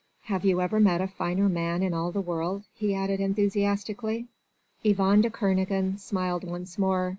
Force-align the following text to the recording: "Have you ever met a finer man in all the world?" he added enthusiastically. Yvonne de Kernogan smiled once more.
"Have 0.21 0.43
you 0.43 0.61
ever 0.61 0.79
met 0.79 0.99
a 0.99 1.05
finer 1.07 1.47
man 1.47 1.83
in 1.83 1.93
all 1.93 2.11
the 2.11 2.19
world?" 2.21 2.63
he 2.73 2.95
added 2.95 3.19
enthusiastically. 3.19 4.25
Yvonne 4.83 5.21
de 5.21 5.29
Kernogan 5.29 5.99
smiled 5.99 6.43
once 6.43 6.79
more. 6.79 7.09